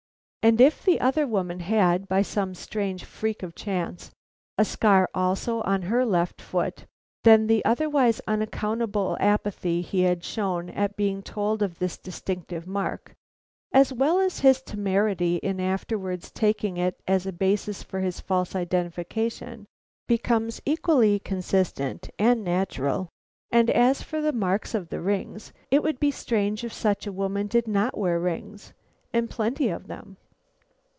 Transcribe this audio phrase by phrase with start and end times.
[0.43, 4.09] And if the other woman had, by some strange freak of chance,
[4.57, 6.87] a scar also on her left foot,
[7.23, 13.13] then the otherwise unaccountable apathy he had shown at being told of this distinctive mark,
[13.71, 18.55] as well as his temerity in afterwards taking it as a basis for his false
[18.55, 19.67] identification,
[20.07, 23.09] becomes equally consistent and natural;
[23.51, 27.11] and as for the marks of the rings, it would be strange if such a
[27.13, 28.73] woman did not wear rings
[29.13, 30.17] and plenty of them.